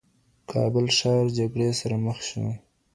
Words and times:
کابل 0.51 0.85
ښار 0.97 1.25
جګړې 1.37 1.69
سره 1.79 1.95
مخ 2.05 2.17
شو 2.29 2.45